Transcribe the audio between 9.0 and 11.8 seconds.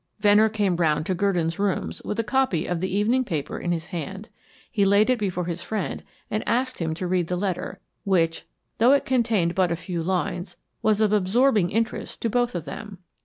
contained but a few lines, was of absorbing